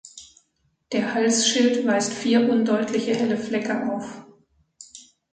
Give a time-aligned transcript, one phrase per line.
[0.93, 4.25] Der Halsschild weist vier undeutliche helle Flecke auf.